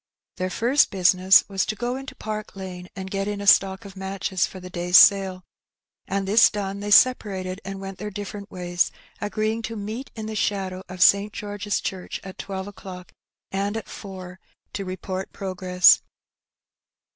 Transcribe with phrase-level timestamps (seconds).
[0.37, 3.95] Their first business was to go into Park Lane and get in a stock of
[3.95, 5.43] matches for the day's sale;
[6.09, 8.91] this done, they separated and went their different ways,
[9.21, 10.95] agreeing to meet in the shadow 30 Her Benny.
[10.97, 11.33] of St.
[11.33, 13.11] George's Church at twelve o'clock,
[13.51, 14.39] and at four
[14.73, 16.01] to report progress.